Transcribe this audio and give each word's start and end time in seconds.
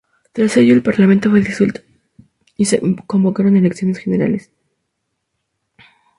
Tras 0.31 0.57
ello, 0.57 0.73
el 0.73 0.81
parlamento 0.81 1.29
fue 1.29 1.41
disuelto 1.41 1.81
y 2.57 2.65
se 2.65 2.81
convocaron 3.05 3.55
elecciones 3.55 3.99
generales. 3.99 4.49